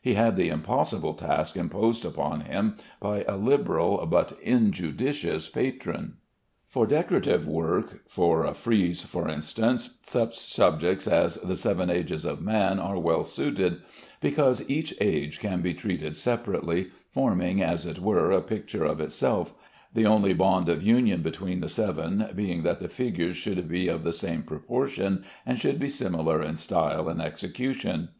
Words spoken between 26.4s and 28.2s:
in style and execution.